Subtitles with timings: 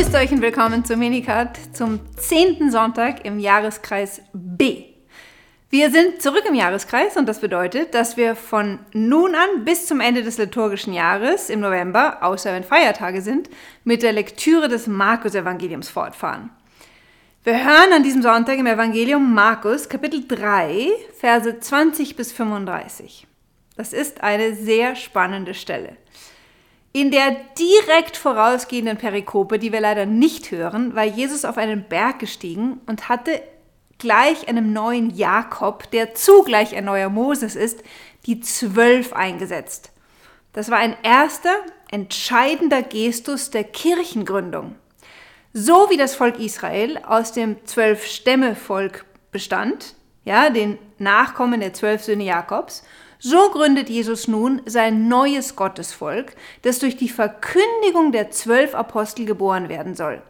[0.00, 2.70] Grüßt euch und willkommen zum Minicard zum 10.
[2.70, 4.84] Sonntag im Jahreskreis B.
[5.68, 10.00] Wir sind zurück im Jahreskreis und das bedeutet, dass wir von nun an bis zum
[10.00, 13.50] Ende des liturgischen Jahres im November, außer wenn Feiertage sind,
[13.84, 16.48] mit der Lektüre des Markus-Evangeliums fortfahren.
[17.44, 20.88] Wir hören an diesem Sonntag im Evangelium Markus Kapitel 3,
[21.18, 23.26] Verse 20 bis 35.
[23.76, 25.98] Das ist eine sehr spannende Stelle.
[26.92, 32.18] In der direkt vorausgehenden Perikope, die wir leider nicht hören, war Jesus auf einen Berg
[32.18, 33.42] gestiegen und hatte
[33.98, 37.84] gleich einem neuen Jakob, der zugleich ein neuer Moses ist,
[38.26, 39.92] die Zwölf eingesetzt.
[40.52, 41.54] Das war ein erster,
[41.92, 44.74] entscheidender Gestus der Kirchengründung.
[45.52, 52.24] So wie das Volk Israel aus dem Zwölf-Stämme-Volk bestand, ja, den Nachkommen der zwölf Söhne
[52.24, 52.84] Jakobs,
[53.20, 59.68] so gründet Jesus nun sein neues Gottesvolk, das durch die Verkündigung der zwölf Apostel geboren
[59.68, 60.22] werden soll.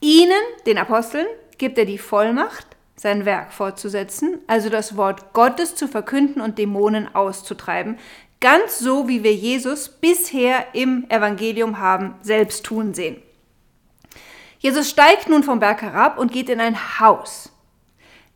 [0.00, 1.26] Ihnen, den Aposteln,
[1.58, 2.66] gibt er die Vollmacht,
[2.96, 7.98] sein Werk fortzusetzen, also das Wort Gottes zu verkünden und Dämonen auszutreiben,
[8.40, 13.22] ganz so wie wir Jesus bisher im Evangelium haben selbst tun sehen.
[14.58, 17.50] Jesus steigt nun vom Berg herab und geht in ein Haus.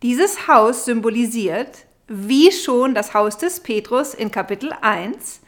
[0.02, 5.40] Dieses Haus symbolisiert wie schon das Haus des Petrus in Kapitel 1,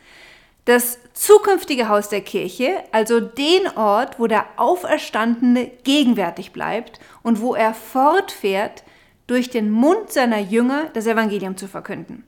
[0.64, 7.54] das zukünftige Haus der Kirche, also den Ort, wo der Auferstandene gegenwärtig bleibt und wo
[7.54, 8.82] er fortfährt,
[9.26, 12.24] durch den Mund seiner Jünger das Evangelium zu verkünden.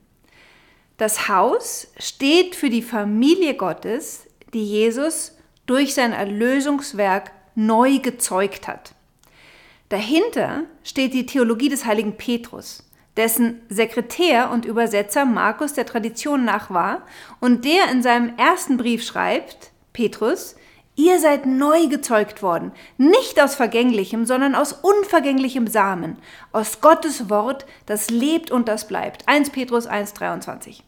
[0.97, 8.95] Das Haus steht für die Familie Gottes, die Jesus durch sein Erlösungswerk neu gezeugt hat.
[9.91, 12.88] Dahinter steht die Theologie des heiligen Petrus,
[13.19, 17.03] dessen Sekretär und Übersetzer Markus der Tradition nach war
[17.41, 20.55] und der in seinem ersten Brief schreibt, Petrus,
[20.95, 26.17] ihr seid neu gezeugt worden, nicht aus vergänglichem, sondern aus unvergänglichem Samen,
[26.53, 29.29] aus Gottes Wort, das lebt und das bleibt.
[29.29, 30.83] 1 Petrus 1.23.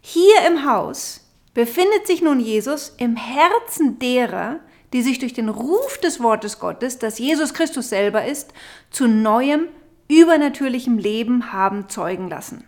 [0.00, 1.20] Hier im Haus
[1.54, 4.58] befindet sich nun Jesus im Herzen derer,
[4.92, 8.52] die sich durch den Ruf des Wortes Gottes, das Jesus Christus selber ist,
[8.90, 9.68] zu neuem
[10.08, 12.64] übernatürlichem Leben haben zeugen lassen.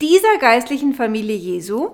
[0.00, 1.90] Dieser geistlichen Familie Jesu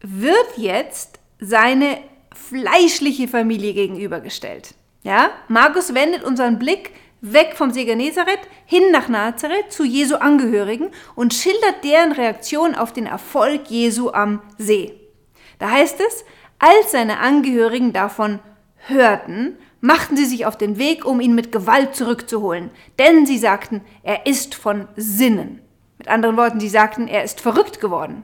[0.00, 1.98] wird jetzt seine
[2.34, 4.74] fleischliche Familie gegenübergestellt.
[5.02, 5.30] Ja?
[5.48, 11.34] Markus wendet unseren Blick weg vom See Genezareth hin nach Nazareth zu Jesu Angehörigen und
[11.34, 14.94] schildert deren Reaktion auf den Erfolg Jesu am See.
[15.58, 16.24] Da heißt es,
[16.58, 18.38] als seine Angehörigen davon
[18.86, 23.82] hörten, machten sie sich auf den Weg, um ihn mit Gewalt zurückzuholen, denn sie sagten,
[24.02, 25.60] er ist von Sinnen.
[25.98, 28.22] Mit anderen Worten, sie sagten, er ist verrückt geworden.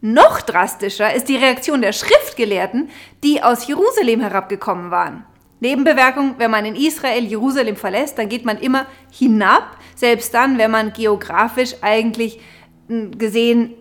[0.00, 2.90] Noch drastischer ist die Reaktion der Schriftgelehrten,
[3.24, 5.24] die aus Jerusalem herabgekommen waren.
[5.60, 10.70] Nebenbewerkung, wenn man in Israel Jerusalem verlässt, dann geht man immer hinab, selbst dann, wenn
[10.70, 12.38] man geografisch eigentlich
[12.88, 13.74] hm, gesehen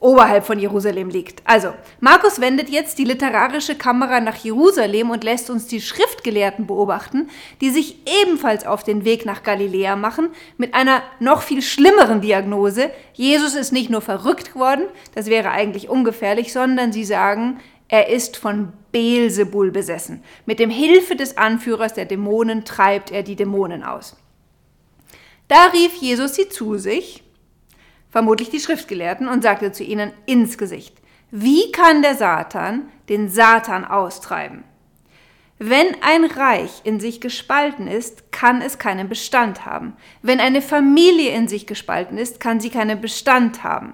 [0.00, 1.42] oberhalb von Jerusalem liegt.
[1.44, 7.28] Also, Markus wendet jetzt die literarische Kamera nach Jerusalem und lässt uns die Schriftgelehrten beobachten,
[7.60, 12.90] die sich ebenfalls auf den Weg nach Galiläa machen, mit einer noch viel schlimmeren Diagnose.
[13.14, 14.84] Jesus ist nicht nur verrückt geworden,
[15.14, 20.22] das wäre eigentlich ungefährlich, sondern sie sagen, er ist von Beelzebul besessen.
[20.46, 24.16] Mit dem Hilfe des Anführers der Dämonen treibt er die Dämonen aus.
[25.48, 27.24] Da rief Jesus sie zu sich
[28.10, 30.96] vermutlich die Schriftgelehrten, und sagte zu ihnen ins Gesicht,
[31.30, 34.64] wie kann der Satan den Satan austreiben?
[35.62, 39.94] Wenn ein Reich in sich gespalten ist, kann es keinen Bestand haben.
[40.22, 43.92] Wenn eine Familie in sich gespalten ist, kann sie keinen Bestand haben.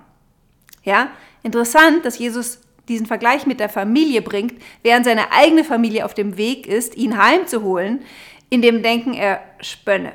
[0.84, 1.10] Ja,
[1.43, 4.54] interessant, dass Jesus diesen Vergleich mit der Familie bringt,
[4.84, 8.03] während seine eigene Familie auf dem Weg ist, ihn heimzuholen,
[8.48, 10.12] in dem Denken er spönne.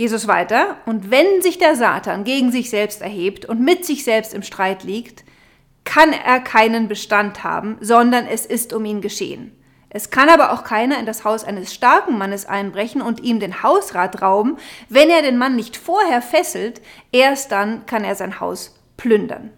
[0.00, 4.32] Jesus weiter, und wenn sich der Satan gegen sich selbst erhebt und mit sich selbst
[4.32, 5.24] im Streit liegt,
[5.84, 9.52] kann er keinen Bestand haben, sondern es ist um ihn geschehen.
[9.90, 13.62] Es kann aber auch keiner in das Haus eines starken Mannes einbrechen und ihm den
[13.62, 14.56] Hausrat rauben,
[14.88, 16.80] wenn er den Mann nicht vorher fesselt,
[17.12, 19.50] erst dann kann er sein Haus plündern.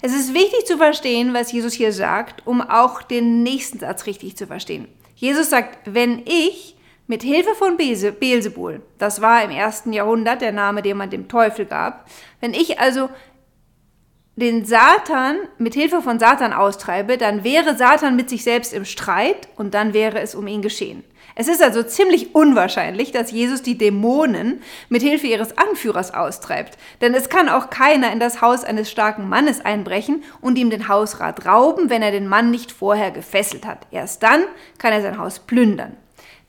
[0.00, 4.38] Es ist wichtig zu verstehen, was Jesus hier sagt, um auch den nächsten Satz richtig
[4.38, 4.88] zu verstehen.
[5.14, 6.75] Jesus sagt, wenn ich
[7.06, 11.64] mit Hilfe von Beelzebul, das war im ersten Jahrhundert der Name, den man dem Teufel
[11.64, 12.08] gab,
[12.40, 13.08] wenn ich also
[14.36, 19.48] den Satan mit Hilfe von Satan austreibe, dann wäre Satan mit sich selbst im Streit
[19.56, 21.04] und dann wäre es um ihn geschehen.
[21.38, 26.78] Es ist also ziemlich unwahrscheinlich, dass Jesus die Dämonen mit Hilfe ihres Anführers austreibt.
[27.00, 30.88] Denn es kann auch keiner in das Haus eines starken Mannes einbrechen und ihm den
[30.88, 33.86] Hausrat rauben, wenn er den Mann nicht vorher gefesselt hat.
[33.90, 34.44] Erst dann
[34.78, 35.96] kann er sein Haus plündern.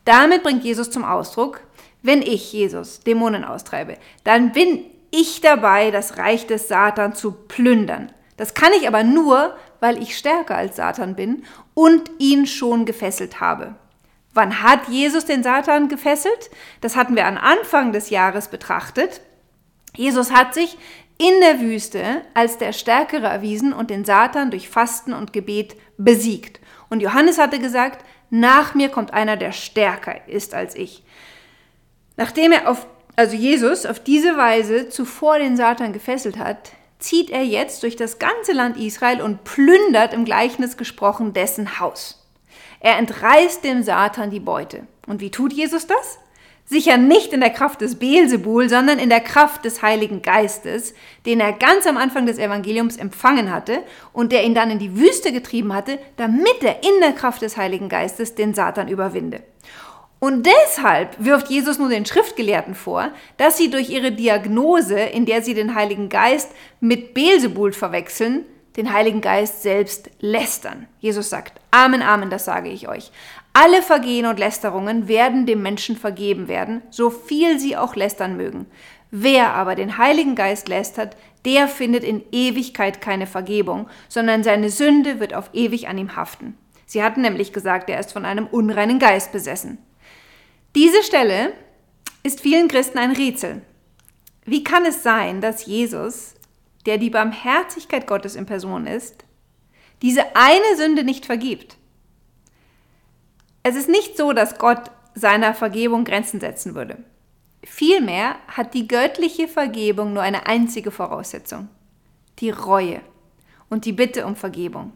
[0.07, 1.59] Damit bringt Jesus zum Ausdruck,
[2.01, 8.13] wenn ich, Jesus, Dämonen austreibe, dann bin ich dabei, das Reich des Satan zu plündern.
[8.37, 11.43] Das kann ich aber nur, weil ich stärker als Satan bin
[11.73, 13.75] und ihn schon gefesselt habe.
[14.33, 16.51] Wann hat Jesus den Satan gefesselt?
[16.79, 19.19] Das hatten wir am Anfang des Jahres betrachtet.
[19.93, 20.77] Jesus hat sich
[21.17, 26.61] in der Wüste als der Stärkere erwiesen und den Satan durch Fasten und Gebet besiegt.
[26.89, 31.03] Und Johannes hatte gesagt, nach mir kommt einer, der stärker ist als ich.
[32.17, 37.43] Nachdem er auf, also Jesus auf diese Weise zuvor den Satan gefesselt hat, zieht er
[37.43, 42.25] jetzt durch das ganze Land Israel und plündert im Gleichnis gesprochen dessen Haus.
[42.79, 44.87] Er entreißt dem Satan die Beute.
[45.07, 46.19] Und wie tut Jesus das?
[46.69, 50.93] Sicher nicht in der Kraft des Beelzebul, sondern in der Kraft des Heiligen Geistes,
[51.25, 54.97] den er ganz am Anfang des Evangeliums empfangen hatte und der ihn dann in die
[54.97, 59.43] Wüste getrieben hatte, damit er in der Kraft des Heiligen Geistes den Satan überwinde.
[60.19, 65.43] Und deshalb wirft Jesus nur den Schriftgelehrten vor, dass sie durch ihre Diagnose, in der
[65.43, 68.43] sie den Heiligen Geist mit Beelzebul verwechseln,
[68.77, 70.87] den Heiligen Geist selbst lästern.
[70.99, 73.11] Jesus sagt, Amen, Amen, das sage ich euch.
[73.59, 78.67] Alle Vergehen und Lästerungen werden dem Menschen vergeben werden, so viel sie auch lästern mögen.
[79.09, 85.19] Wer aber den Heiligen Geist lästert, der findet in Ewigkeit keine Vergebung, sondern seine Sünde
[85.19, 86.55] wird auf ewig an ihm haften.
[86.85, 89.79] Sie hatten nämlich gesagt, er ist von einem unreinen Geist besessen.
[90.75, 91.53] Diese Stelle
[92.21, 93.63] ist vielen Christen ein Rätsel.
[94.45, 96.35] Wie kann es sein, dass Jesus
[96.87, 99.25] der die Barmherzigkeit Gottes in Person ist,
[100.01, 101.77] diese eine Sünde nicht vergibt.
[103.69, 107.03] Es ist nicht so, dass Gott seiner Vergebung Grenzen setzen würde.
[107.65, 111.67] Vielmehr hat die göttliche Vergebung nur eine einzige Voraussetzung,
[112.39, 113.01] die Reue
[113.67, 114.93] und die Bitte um Vergebung.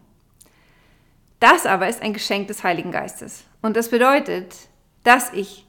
[1.42, 3.44] Das aber ist ein Geschenk des Heiligen Geistes.
[3.62, 4.56] Und das bedeutet,
[5.04, 5.66] dass ich,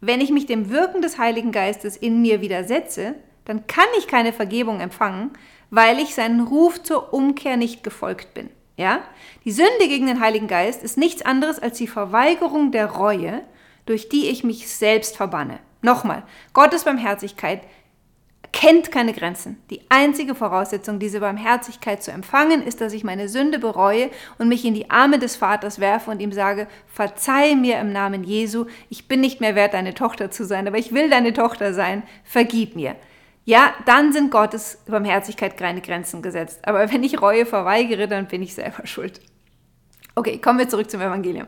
[0.00, 4.32] wenn ich mich dem Wirken des Heiligen Geistes in mir widersetze, dann kann ich keine
[4.32, 5.32] Vergebung empfangen,
[5.68, 8.48] weil ich seinen Ruf zur Umkehr nicht gefolgt bin.
[8.80, 9.00] Ja?
[9.44, 13.42] Die Sünde gegen den Heiligen Geist ist nichts anderes als die Verweigerung der Reue,
[13.84, 15.58] durch die ich mich selbst verbanne.
[15.82, 16.22] Nochmal,
[16.54, 17.60] Gottes Barmherzigkeit
[18.52, 19.62] kennt keine Grenzen.
[19.68, 24.64] Die einzige Voraussetzung, diese Barmherzigkeit zu empfangen, ist, dass ich meine Sünde bereue und mich
[24.64, 29.08] in die Arme des Vaters werfe und ihm sage, verzeih mir im Namen Jesu, ich
[29.08, 32.76] bin nicht mehr wert, deine Tochter zu sein, aber ich will deine Tochter sein, vergib
[32.76, 32.96] mir
[33.44, 36.60] ja, dann sind Gottes Barmherzigkeit keine Grenzen gesetzt.
[36.62, 39.20] Aber wenn ich Reue verweigere, dann bin ich selber schuld.
[40.14, 41.46] Okay, kommen wir zurück zum Evangelium.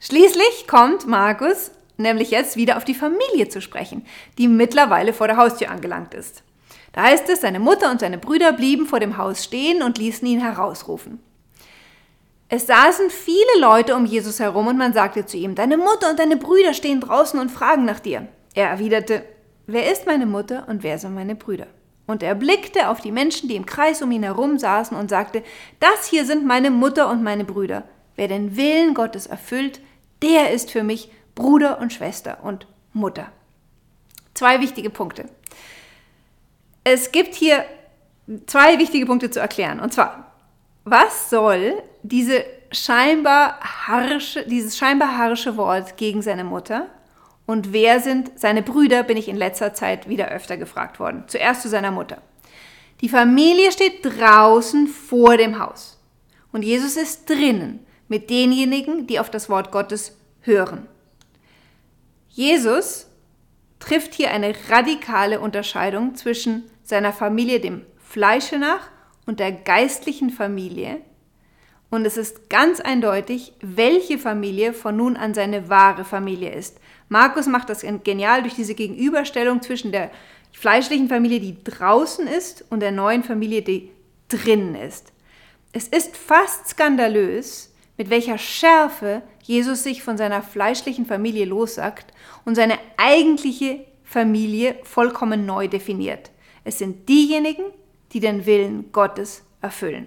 [0.00, 4.04] Schließlich kommt Markus nämlich jetzt wieder auf die Familie zu sprechen,
[4.38, 6.42] die mittlerweile vor der Haustür angelangt ist.
[6.92, 10.26] Da heißt es, seine Mutter und seine Brüder blieben vor dem Haus stehen und ließen
[10.26, 11.20] ihn herausrufen.
[12.48, 16.18] Es saßen viele Leute um Jesus herum und man sagte zu ihm, deine Mutter und
[16.18, 18.28] deine Brüder stehen draußen und fragen nach dir.
[18.54, 19.24] Er erwiderte,
[19.66, 21.66] Wer ist meine Mutter und wer sind meine Brüder?
[22.06, 25.42] Und er blickte auf die Menschen, die im Kreis um ihn herum saßen und sagte,
[25.80, 27.84] das hier sind meine Mutter und meine Brüder.
[28.14, 29.80] Wer den Willen Gottes erfüllt,
[30.22, 33.32] der ist für mich Bruder und Schwester und Mutter.
[34.34, 35.28] Zwei wichtige Punkte.
[36.84, 37.64] Es gibt hier
[38.46, 39.80] zwei wichtige Punkte zu erklären.
[39.80, 40.32] Und zwar,
[40.84, 46.88] was soll diese scheinbar harsche, dieses scheinbar harsche Wort gegen seine Mutter
[47.46, 51.24] und wer sind seine Brüder, bin ich in letzter Zeit wieder öfter gefragt worden.
[51.26, 52.22] Zuerst zu seiner Mutter.
[53.00, 56.00] Die Familie steht draußen vor dem Haus.
[56.52, 60.86] Und Jesus ist drinnen mit denjenigen, die auf das Wort Gottes hören.
[62.28, 63.08] Jesus
[63.78, 68.88] trifft hier eine radikale Unterscheidung zwischen seiner Familie dem Fleische nach
[69.26, 71.00] und der geistlichen Familie.
[71.90, 76.80] Und es ist ganz eindeutig, welche Familie von nun an seine wahre Familie ist.
[77.08, 80.10] Markus macht das genial durch diese Gegenüberstellung zwischen der
[80.52, 83.90] fleischlichen Familie, die draußen ist, und der neuen Familie, die
[84.28, 85.12] drinnen ist.
[85.72, 92.12] Es ist fast skandalös, mit welcher Schärfe Jesus sich von seiner fleischlichen Familie lossagt
[92.44, 96.30] und seine eigentliche Familie vollkommen neu definiert.
[96.64, 97.64] Es sind diejenigen,
[98.12, 100.06] die den Willen Gottes erfüllen.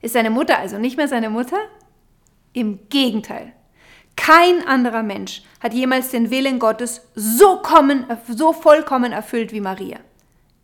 [0.00, 1.58] Ist seine Mutter also nicht mehr seine Mutter?
[2.52, 3.52] Im Gegenteil.
[4.16, 9.98] Kein anderer Mensch hat jemals den Willen Gottes so, kommen, so vollkommen erfüllt wie Maria.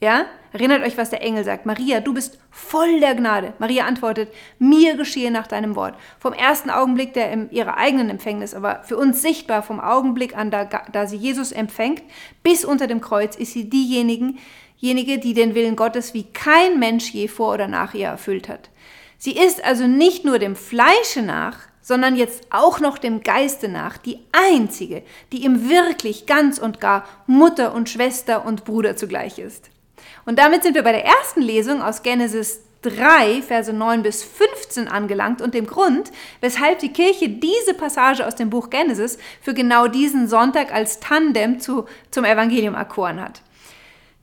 [0.00, 0.26] Ja?
[0.52, 1.66] Erinnert euch, was der Engel sagt.
[1.66, 3.52] Maria, du bist voll der Gnade.
[3.58, 5.94] Maria antwortet, mir geschehe nach deinem Wort.
[6.18, 10.50] Vom ersten Augenblick der in ihrer eigenen Empfängnis, aber für uns sichtbar vom Augenblick an,
[10.50, 12.02] da, da sie Jesus empfängt,
[12.42, 14.38] bis unter dem Kreuz ist sie diejenige,
[14.80, 18.70] die den Willen Gottes wie kein Mensch je vor oder nach ihr erfüllt hat.
[19.18, 23.96] Sie ist also nicht nur dem Fleische nach, sondern jetzt auch noch dem Geiste nach,
[23.96, 29.70] die einzige, die ihm wirklich ganz und gar Mutter und Schwester und Bruder zugleich ist.
[30.24, 34.88] Und damit sind wir bei der ersten Lesung aus Genesis 3, Verse 9 bis 15
[34.88, 39.86] angelangt und dem Grund, weshalb die Kirche diese Passage aus dem Buch Genesis für genau
[39.86, 43.42] diesen Sonntag als Tandem zu, zum Evangelium erkoren hat.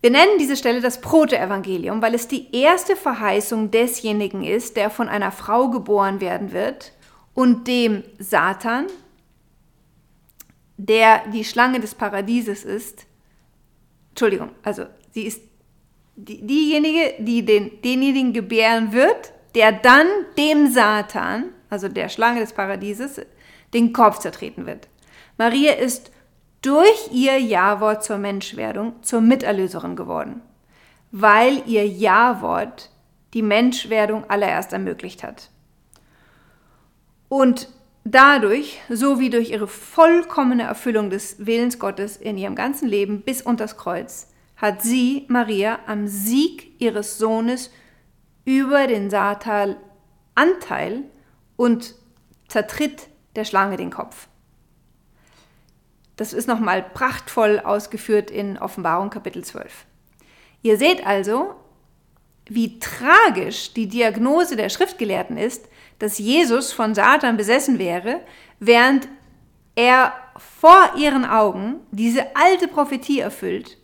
[0.02, 5.08] Wir nennen diese Stelle das Proto-Evangelium, weil es die erste Verheißung desjenigen ist, der von
[5.08, 6.92] einer Frau geboren werden wird
[7.34, 8.88] und dem Satan,
[10.78, 13.06] der die Schlange des Paradieses ist.
[14.10, 15.42] Entschuldigung, also sie ist
[16.16, 22.54] die, diejenige, die den, denjenigen gebären wird, der dann dem Satan, also der Schlange des
[22.54, 23.22] Paradieses,
[23.74, 24.88] den Kopf zertreten wird.
[25.38, 26.12] Maria ist
[26.62, 30.42] durch ihr Ja-Wort zur Menschwerdung zur Miterlöserin geworden,
[31.12, 32.90] weil ihr Ja-Wort
[33.34, 35.50] die Menschwerdung allererst ermöglicht hat.
[37.34, 37.68] Und
[38.04, 43.76] dadurch, sowie durch ihre vollkommene Erfüllung des Willens Gottes in ihrem ganzen Leben bis unters
[43.76, 47.72] Kreuz, hat sie, Maria, am Sieg ihres Sohnes
[48.46, 49.78] über den Satan
[50.36, 51.06] Anteil
[51.56, 51.96] und
[52.50, 54.28] zertritt der Schlange den Kopf.
[56.18, 59.88] Das ist nochmal prachtvoll ausgeführt in Offenbarung Kapitel 12.
[60.62, 61.56] Ihr seht also,
[62.50, 65.66] wie tragisch die Diagnose der Schriftgelehrten ist,
[66.00, 68.22] dass Jesus von Satan besessen wäre,
[68.60, 69.08] während
[69.76, 73.78] er vor ihren Augen diese alte Prophetie erfüllt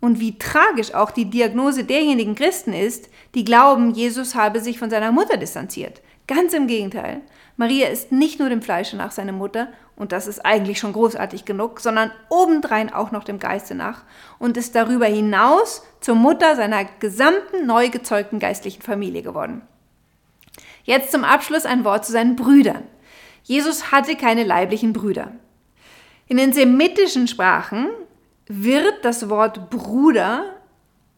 [0.00, 4.90] und wie tragisch auch die Diagnose derjenigen Christen ist, die glauben, Jesus habe sich von
[4.90, 6.02] seiner Mutter distanziert.
[6.26, 7.22] Ganz im Gegenteil.
[7.56, 11.46] Maria ist nicht nur dem Fleische nach seine Mutter, und das ist eigentlich schon großartig
[11.46, 14.02] genug, sondern obendrein auch noch dem Geiste nach
[14.38, 19.62] und ist darüber hinaus zur Mutter seiner gesamten neu gezeugten geistlichen Familie geworden.
[20.84, 22.82] Jetzt zum Abschluss ein Wort zu seinen Brüdern.
[23.42, 25.32] Jesus hatte keine leiblichen Brüder.
[26.28, 27.88] In den semitischen Sprachen
[28.46, 30.44] wird das Wort Bruder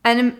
[0.03, 0.35] einem,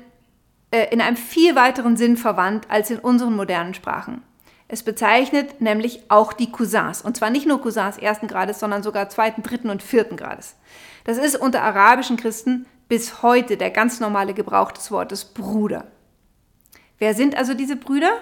[0.71, 4.23] äh, in einem viel weiteren Sinn verwandt als in unseren modernen Sprachen.
[4.71, 7.01] Es bezeichnet nämlich auch die Cousins.
[7.01, 10.57] Und zwar nicht nur Cousins ersten Grades, sondern sogar zweiten, dritten und vierten Grades.
[11.05, 15.87] Das ist unter arabischen Christen bis heute der ganz normale Gebrauch des Wortes Bruder.
[16.99, 18.13] Wer sind also diese Brüder?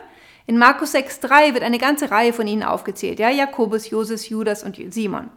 [0.47, 3.19] In Markus 6,3 wird eine ganze Reihe von ihnen aufgezählt.
[3.19, 5.31] Ja, Jakobus, Joses, Judas und Simon.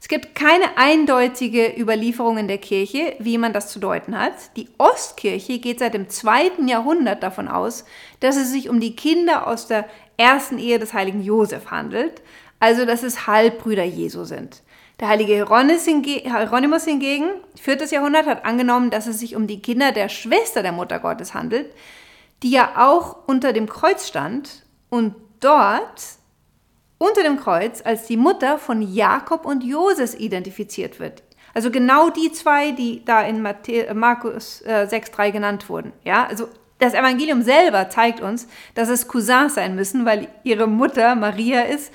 [0.00, 4.34] Es gibt keine eindeutige Überlieferung in der Kirche, wie man das zu deuten hat.
[4.56, 7.86] Die Ostkirche geht seit dem zweiten Jahrhundert davon aus,
[8.20, 12.22] dass es sich um die Kinder aus der ersten Ehe des heiligen Josef handelt,
[12.60, 14.62] also dass es Halbbrüder Jesu sind.
[15.00, 17.24] Der heilige Hieronymus hingegen,
[17.60, 21.34] viertes Jahrhundert, hat angenommen, dass es sich um die Kinder der Schwester der Mutter Gottes
[21.34, 21.74] handelt,
[22.42, 26.02] die ja auch unter dem Kreuz stand und dort
[26.98, 31.24] unter dem Kreuz als die Mutter von Jakob und Joses identifiziert wird.
[31.54, 35.92] Also genau die zwei, die da in Matthä Markus äh, 6,3 genannt wurden.
[36.02, 41.14] Ja, also das Evangelium selber zeigt uns, dass es Cousins sein müssen, weil ihre Mutter
[41.14, 41.92] Maria ist,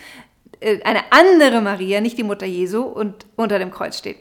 [0.59, 4.17] äh, eine andere Maria, nicht die Mutter Jesu, und unter dem Kreuz steht.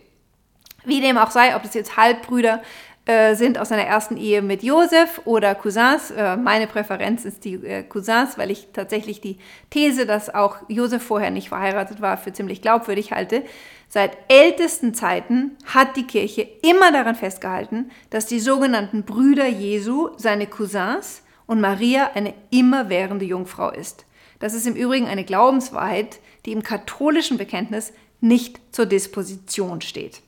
[0.84, 2.62] Wie dem auch sei, ob das jetzt Halbbrüder
[3.08, 6.10] äh, sind aus einer ersten Ehe mit Josef oder Cousins.
[6.10, 9.38] Äh, meine Präferenz ist die äh, Cousins, weil ich tatsächlich die
[9.70, 13.44] These, dass auch Josef vorher nicht verheiratet war, für ziemlich glaubwürdig halte.
[13.88, 20.46] Seit ältesten Zeiten hat die Kirche immer daran festgehalten, dass die sogenannten Brüder Jesu seine
[20.46, 24.04] Cousins und Maria eine immerwährende Jungfrau ist.
[24.38, 30.20] Das ist im Übrigen eine Glaubenswahrheit, die im katholischen Bekenntnis nicht zur Disposition steht.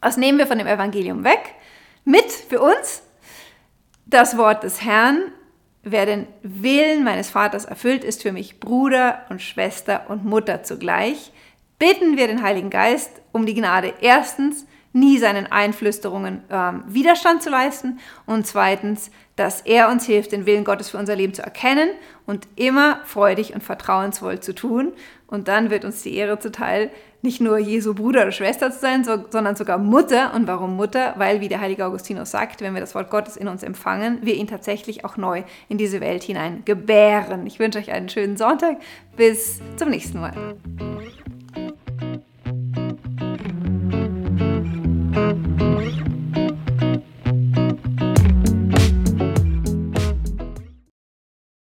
[0.00, 1.56] Was nehmen wir von dem Evangelium weg?
[2.04, 3.02] Mit für uns
[4.06, 5.32] das Wort des Herrn.
[5.82, 11.32] Wer den Willen meines Vaters erfüllt, ist für mich Bruder und Schwester und Mutter zugleich.
[11.78, 17.50] Bitten wir den Heiligen Geist um die Gnade, erstens, nie seinen Einflüsterungen ähm, Widerstand zu
[17.50, 21.88] leisten und zweitens, dass er uns hilft, den Willen Gottes für unser Leben zu erkennen
[22.26, 24.92] und immer freudig und vertrauensvoll zu tun.
[25.26, 26.90] Und dann wird uns die Ehre zuteil,
[27.22, 30.34] nicht nur Jesu Bruder oder Schwester zu sein, so, sondern sogar Mutter.
[30.34, 31.14] Und warum Mutter?
[31.16, 34.34] Weil, wie der heilige Augustinus sagt, wenn wir das Wort Gottes in uns empfangen, wir
[34.34, 37.46] ihn tatsächlich auch neu in diese Welt hinein gebären.
[37.46, 38.76] Ich wünsche euch einen schönen Sonntag.
[39.16, 40.32] Bis zum nächsten Mal.